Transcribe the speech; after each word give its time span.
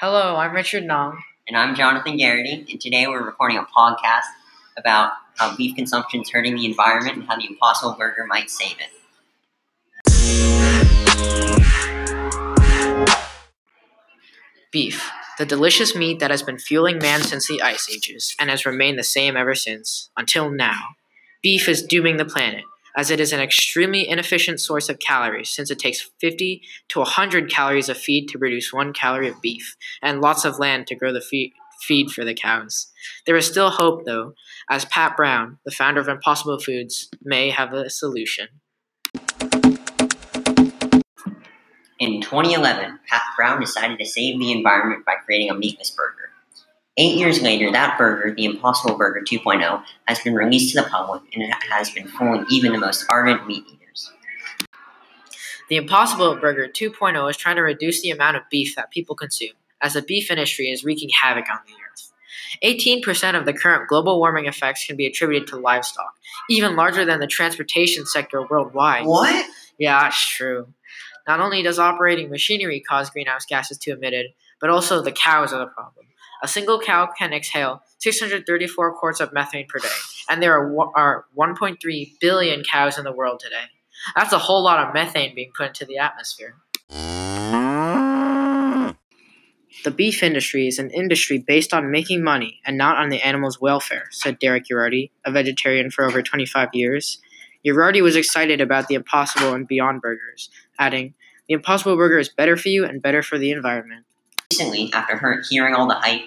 Hello, 0.00 0.34
I'm 0.34 0.52
Richard 0.52 0.82
Nong. 0.82 1.22
And 1.46 1.56
I'm 1.56 1.76
Jonathan 1.76 2.16
Garrity, 2.16 2.66
and 2.68 2.80
today 2.80 3.06
we're 3.06 3.24
recording 3.24 3.58
a 3.58 3.62
podcast 3.62 4.26
about 4.76 5.12
how 5.36 5.54
beef 5.54 5.76
consumption 5.76 6.22
is 6.22 6.30
hurting 6.30 6.56
the 6.56 6.66
environment 6.66 7.16
and 7.16 7.26
how 7.28 7.36
the 7.36 7.46
Impossible 7.46 7.94
Burger 7.96 8.26
might 8.26 8.50
save 8.50 8.74
it. 8.80 8.90
Beef, 14.72 15.12
the 15.38 15.46
delicious 15.46 15.94
meat 15.94 16.18
that 16.18 16.32
has 16.32 16.42
been 16.42 16.58
fueling 16.58 16.98
man 16.98 17.22
since 17.22 17.46
the 17.46 17.62
Ice 17.62 17.88
Ages 17.88 18.34
and 18.40 18.50
has 18.50 18.66
remained 18.66 18.98
the 18.98 19.04
same 19.04 19.36
ever 19.36 19.54
since, 19.54 20.10
until 20.16 20.50
now. 20.50 20.96
Beef 21.40 21.68
is 21.68 21.84
dooming 21.84 22.16
the 22.16 22.24
planet, 22.24 22.64
as 22.96 23.10
it 23.10 23.20
is 23.20 23.32
an 23.32 23.40
extremely 23.40 24.08
inefficient 24.08 24.60
source 24.60 24.88
of 24.88 24.98
calories 24.98 25.50
since 25.50 25.70
it 25.70 25.78
takes 25.78 26.10
50 26.20 26.62
to 26.88 26.98
100 27.00 27.50
calories 27.50 27.88
of 27.88 27.96
feed 27.96 28.28
to 28.28 28.38
produce 28.38 28.72
one 28.72 28.92
calorie 28.92 29.28
of 29.28 29.40
beef, 29.40 29.76
and 30.02 30.20
lots 30.20 30.44
of 30.44 30.58
land 30.58 30.86
to 30.86 30.94
grow 30.94 31.12
the 31.12 31.20
feed, 31.20 31.52
feed 31.80 32.10
for 32.10 32.24
the 32.24 32.34
cows. 32.34 32.88
There 33.26 33.36
is 33.36 33.46
still 33.46 33.70
hope, 33.70 34.04
though, 34.04 34.34
as 34.70 34.84
Pat 34.86 35.16
Brown, 35.16 35.58
the 35.64 35.70
founder 35.70 36.00
of 36.00 36.08
Impossible 36.08 36.58
Foods, 36.58 37.10
may 37.22 37.50
have 37.50 37.72
a 37.72 37.90
solution. 37.90 38.48
In 42.00 42.20
2011, 42.20 42.98
Pat 43.08 43.22
Brown 43.36 43.60
decided 43.60 43.98
to 43.98 44.04
save 44.04 44.38
the 44.38 44.52
environment 44.52 45.06
by 45.06 45.14
creating 45.24 45.50
a 45.50 45.54
meatless 45.54 45.90
burger. 45.90 46.23
Eight 46.96 47.16
years 47.16 47.42
later, 47.42 47.72
that 47.72 47.98
burger, 47.98 48.32
the 48.34 48.44
Impossible 48.44 48.96
Burger 48.96 49.20
2.0, 49.20 49.82
has 50.06 50.20
been 50.20 50.34
released 50.34 50.74
to 50.74 50.80
the 50.80 50.88
public 50.88 51.22
and 51.32 51.42
it 51.42 51.50
has 51.70 51.90
been 51.90 52.06
fooling 52.06 52.46
even 52.50 52.72
the 52.72 52.78
most 52.78 53.04
ardent 53.10 53.48
meat 53.48 53.64
eaters. 53.66 54.12
The 55.68 55.76
Impossible 55.76 56.36
Burger 56.36 56.68
2.0 56.68 57.28
is 57.30 57.36
trying 57.36 57.56
to 57.56 57.62
reduce 57.62 58.00
the 58.00 58.10
amount 58.10 58.36
of 58.36 58.44
beef 58.48 58.76
that 58.76 58.92
people 58.92 59.16
consume, 59.16 59.54
as 59.80 59.94
the 59.94 60.02
beef 60.02 60.30
industry 60.30 60.66
is 60.66 60.84
wreaking 60.84 61.10
havoc 61.20 61.50
on 61.50 61.58
the 61.66 61.72
earth. 61.72 62.12
18% 62.62 63.36
of 63.36 63.44
the 63.44 63.52
current 63.52 63.88
global 63.88 64.20
warming 64.20 64.46
effects 64.46 64.86
can 64.86 64.94
be 64.94 65.06
attributed 65.06 65.48
to 65.48 65.56
livestock, 65.56 66.14
even 66.48 66.76
larger 66.76 67.04
than 67.04 67.18
the 67.18 67.26
transportation 67.26 68.06
sector 68.06 68.46
worldwide. 68.46 69.04
What? 69.04 69.46
Yeah, 69.78 70.00
that's 70.00 70.36
true. 70.36 70.68
Not 71.26 71.40
only 71.40 71.62
does 71.62 71.80
operating 71.80 72.30
machinery 72.30 72.78
cause 72.80 73.10
greenhouse 73.10 73.46
gases 73.46 73.78
to 73.78 73.90
be 73.90 73.96
emitted, 73.96 74.26
but 74.60 74.70
also 74.70 75.02
the 75.02 75.10
cows 75.10 75.52
are 75.52 75.58
the 75.58 75.66
problem. 75.66 76.06
A 76.44 76.46
single 76.46 76.78
cow 76.78 77.06
can 77.06 77.32
exhale 77.32 77.80
634 78.00 78.98
quarts 78.98 79.18
of 79.18 79.32
methane 79.32 79.66
per 79.66 79.78
day, 79.78 79.88
and 80.28 80.42
there 80.42 80.52
are, 80.52 80.90
are 80.94 81.24
1.3 81.34 82.20
billion 82.20 82.62
cows 82.70 82.98
in 82.98 83.04
the 83.04 83.12
world 83.12 83.40
today. 83.40 83.64
That's 84.14 84.34
a 84.34 84.38
whole 84.38 84.62
lot 84.62 84.86
of 84.86 84.92
methane 84.92 85.34
being 85.34 85.52
put 85.56 85.68
into 85.68 85.86
the 85.86 85.96
atmosphere. 85.96 86.56
The 89.84 89.90
beef 89.90 90.22
industry 90.22 90.68
is 90.68 90.78
an 90.78 90.90
industry 90.90 91.38
based 91.38 91.72
on 91.72 91.90
making 91.90 92.22
money 92.22 92.60
and 92.66 92.76
not 92.76 92.98
on 92.98 93.08
the 93.08 93.22
animal's 93.22 93.58
welfare, 93.58 94.08
said 94.10 94.38
Derek 94.38 94.68
Uriarty, 94.70 95.12
a 95.24 95.32
vegetarian 95.32 95.90
for 95.90 96.04
over 96.04 96.20
25 96.20 96.68
years. 96.74 97.22
Uriarty 97.66 98.02
was 98.02 98.16
excited 98.16 98.60
about 98.60 98.88
the 98.88 98.96
Impossible 98.96 99.54
and 99.54 99.66
Beyond 99.66 100.02
burgers, 100.02 100.50
adding, 100.78 101.14
The 101.48 101.54
Impossible 101.54 101.96
Burger 101.96 102.18
is 102.18 102.28
better 102.28 102.58
for 102.58 102.68
you 102.68 102.84
and 102.84 103.00
better 103.00 103.22
for 103.22 103.38
the 103.38 103.50
environment. 103.50 104.04
Recently, 104.52 104.92
after 104.92 105.42
hearing 105.48 105.74
all 105.74 105.88
the 105.88 105.94
hype 105.94 106.20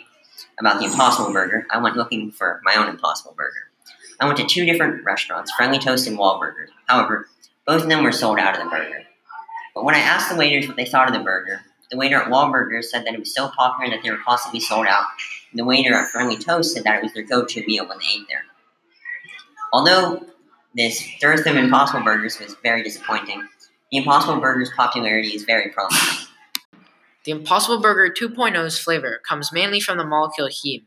about 0.60 0.80
the 0.80 0.86
Impossible 0.86 1.32
Burger, 1.32 1.66
I 1.72 1.82
went 1.82 1.98
looking 1.98 2.32
for 2.32 2.62
my 2.64 2.76
own 2.76 2.90
Impossible 2.90 3.34
Burger. 3.38 3.70
I 4.20 4.26
went 4.26 4.38
to 4.38 4.46
two 4.46 4.66
different 4.66 5.04
restaurants, 5.04 5.52
Friendly 5.52 5.80
Toast 5.80 6.08
and 6.08 6.18
Wahlburgers. 6.18 6.70
However, 6.88 7.28
both 7.66 7.84
of 7.84 7.90
them 7.90 8.04
were 8.04 8.12
sold 8.12 8.40
out 8.40 8.58
of 8.58 8.64
the 8.64 8.70
burger. 8.70 9.04
But 9.76 9.84
when 9.84 9.96
I 9.96 10.00
asked 10.00 10.30
the 10.30 10.38
waiters 10.38 10.68
what 10.68 10.78
they 10.78 10.86
thought 10.86 11.08
of 11.08 11.14
the 11.14 11.24
burger, 11.24 11.62
the 11.92 11.98
waiter 11.98 12.18
at 12.18 12.30
Wahlburgers 12.30 12.86
said 12.86 13.06
that 13.06 13.14
it 13.14 13.20
was 13.20 13.34
so 13.34 13.50
popular 13.50 13.92
that 13.92 14.04
they 14.04 14.10
were 14.10 14.18
possibly 14.26 14.60
sold 14.60 14.88
out. 14.88 15.06
The 15.54 15.64
waiter 15.64 15.94
at 15.94 16.10
Friendly 16.10 16.38
Toast 16.38 16.74
said 16.74 16.84
that 16.84 16.98
it 16.98 17.04
was 17.04 17.14
their 17.14 17.24
go-to 17.24 17.66
meal 17.66 17.88
when 17.88 18.00
they 18.00 18.06
ate 18.16 18.28
there. 18.28 18.44
Although 19.72 20.26
this 20.76 21.08
dearth 21.20 21.46
of 21.46 21.56
Impossible 21.56 22.04
Burgers 22.04 22.40
was 22.40 22.56
very 22.64 22.84
disappointing, 22.84 23.48
the 23.92 23.98
Impossible 23.98 24.40
Burger's 24.40 24.72
popularity 24.76 25.30
is 25.30 25.44
very 25.44 25.70
promising. 25.70 26.27
The 27.28 27.34
Impossible 27.34 27.82
Burger 27.82 28.10
2.0's 28.10 28.80
flavor 28.80 29.20
comes 29.28 29.52
mainly 29.52 29.82
from 29.82 29.98
the 29.98 30.06
molecule 30.06 30.48
heme. 30.48 30.86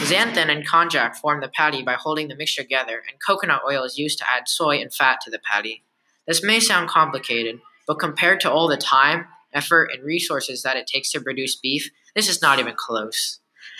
Xanthan 0.00 0.50
and 0.50 0.66
konjac 0.66 1.14
form 1.14 1.40
the 1.40 1.46
patty 1.46 1.84
by 1.84 1.92
holding 1.92 2.26
the 2.26 2.34
mixture 2.34 2.62
together, 2.62 3.00
and 3.08 3.20
coconut 3.24 3.62
oil 3.64 3.84
is 3.84 3.96
used 3.96 4.18
to 4.18 4.28
add 4.28 4.48
soy 4.48 4.80
and 4.80 4.92
fat 4.92 5.20
to 5.22 5.30
the 5.30 5.38
patty. 5.38 5.84
This 6.26 6.42
may 6.42 6.58
sound 6.58 6.88
complicated, 6.88 7.60
but 7.86 8.00
compared 8.00 8.40
to 8.40 8.50
all 8.50 8.66
the 8.66 8.76
time, 8.76 9.26
effort, 9.52 9.92
and 9.94 10.02
resources 10.02 10.62
that 10.62 10.76
it 10.76 10.88
takes 10.88 11.12
to 11.12 11.20
produce 11.20 11.54
beef, 11.54 11.92
this 12.12 12.28
is 12.28 12.42
not 12.42 12.58
even 12.58 12.74
close. 12.74 13.38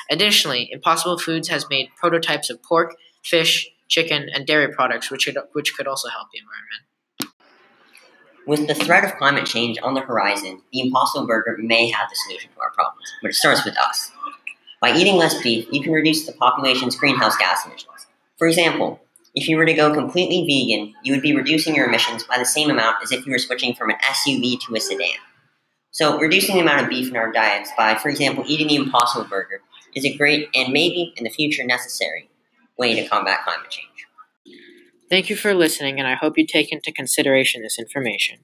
Additionally, 0.09 0.69
Impossible 0.71 1.19
Foods 1.19 1.49
has 1.49 1.69
made 1.69 1.89
prototypes 1.97 2.49
of 2.49 2.63
pork, 2.63 2.95
fish, 3.25 3.69
chicken, 3.89 4.29
and 4.33 4.47
dairy 4.47 4.73
products, 4.73 5.11
which 5.11 5.25
could, 5.25 5.37
which 5.53 5.77
could 5.77 5.89
also 5.89 6.11
help 6.11 6.29
the 6.33 6.39
environment. 6.39 6.85
With 8.49 8.67
the 8.67 8.75
threat 8.75 9.05
of 9.05 9.15
climate 9.19 9.45
change 9.45 9.77
on 9.83 9.93
the 9.93 10.01
horizon, 10.01 10.63
the 10.73 10.81
Impossible 10.81 11.27
Burger 11.27 11.59
may 11.59 11.91
have 11.91 12.09
the 12.09 12.17
solution 12.17 12.51
to 12.55 12.61
our 12.63 12.71
problems, 12.71 13.13
but 13.21 13.31
it 13.31 13.35
starts 13.35 13.63
with 13.63 13.77
us. 13.77 14.11
By 14.81 14.97
eating 14.97 15.17
less 15.17 15.39
beef, 15.43 15.69
you 15.71 15.83
can 15.83 15.93
reduce 15.93 16.25
the 16.25 16.33
population's 16.33 16.97
greenhouse 16.97 17.37
gas 17.37 17.67
emissions. 17.67 18.07
For 18.39 18.49
example, 18.49 19.03
if 19.35 19.51
you 19.51 19.59
were 19.59 19.67
to 19.67 19.75
go 19.75 19.93
completely 19.93 20.47
vegan, 20.47 20.95
you 21.03 21.13
would 21.13 21.21
be 21.21 21.37
reducing 21.37 21.75
your 21.75 21.89
emissions 21.89 22.25
by 22.25 22.39
the 22.39 22.47
same 22.47 22.71
amount 22.71 23.03
as 23.03 23.13
if 23.13 23.27
you 23.27 23.33
were 23.33 23.39
switching 23.39 23.75
from 23.75 23.91
an 23.91 23.97
SUV 24.11 24.59
to 24.67 24.75
a 24.75 24.81
sedan. 24.81 25.19
So, 25.91 26.19
reducing 26.19 26.55
the 26.55 26.63
amount 26.63 26.81
of 26.81 26.89
beef 26.89 27.11
in 27.11 27.19
our 27.19 27.31
diets 27.31 27.71
by, 27.77 27.97
for 27.97 28.09
example, 28.09 28.45
eating 28.47 28.69
the 28.69 28.77
Impossible 28.77 29.27
Burger 29.29 29.61
is 29.95 30.07
a 30.07 30.17
great 30.17 30.49
and 30.55 30.73
maybe 30.73 31.13
in 31.19 31.25
the 31.25 31.31
future 31.31 31.67
necessary 31.67 32.31
way 32.79 32.95
to 32.95 33.07
combat 33.11 33.45
climate 33.45 33.69
change. 33.69 34.08
Thank 35.11 35.31
you 35.31 35.37
for 35.37 35.55
listening, 35.55 35.99
and 35.99 36.07
I 36.07 36.15
hope 36.15 36.37
you 36.37 36.47
take 36.47 36.71
into 36.71 36.93
consideration 36.93 37.63
this 37.63 37.79
information. 37.79 38.41